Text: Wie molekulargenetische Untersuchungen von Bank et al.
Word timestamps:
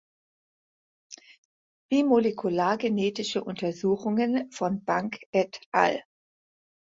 Wie 1.91 2.03
molekulargenetische 2.03 3.43
Untersuchungen 3.43 4.49
von 4.51 4.83
Bank 4.83 5.19
et 5.31 5.61
al. 5.71 6.01